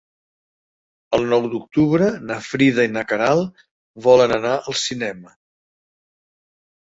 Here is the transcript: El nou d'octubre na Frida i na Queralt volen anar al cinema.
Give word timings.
El 1.17 1.25
nou 1.33 1.43
d'octubre 1.51 2.07
na 2.29 2.37
Frida 2.45 2.85
i 2.89 2.89
na 2.95 3.03
Queralt 3.11 3.61
volen 4.07 4.33
anar 4.39 4.55
al 4.57 4.79
cinema. 4.85 5.35